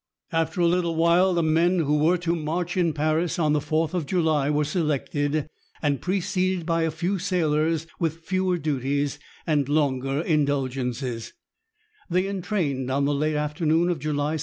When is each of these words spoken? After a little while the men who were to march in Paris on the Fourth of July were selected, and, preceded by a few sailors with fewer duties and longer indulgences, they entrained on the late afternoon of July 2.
After 0.31 0.61
a 0.61 0.65
little 0.65 0.95
while 0.95 1.31
the 1.35 1.43
men 1.43 1.77
who 1.77 1.99
were 1.99 2.17
to 2.17 2.35
march 2.35 2.75
in 2.75 2.91
Paris 2.91 3.37
on 3.37 3.53
the 3.53 3.61
Fourth 3.61 3.93
of 3.93 4.07
July 4.07 4.49
were 4.49 4.63
selected, 4.63 5.47
and, 5.79 6.01
preceded 6.01 6.65
by 6.65 6.81
a 6.81 6.89
few 6.89 7.19
sailors 7.19 7.85
with 7.99 8.23
fewer 8.25 8.57
duties 8.57 9.19
and 9.45 9.69
longer 9.69 10.21
indulgences, 10.21 11.33
they 12.09 12.27
entrained 12.27 12.89
on 12.89 13.05
the 13.05 13.13
late 13.13 13.35
afternoon 13.35 13.89
of 13.89 13.99
July 13.99 14.37
2. 14.37 14.39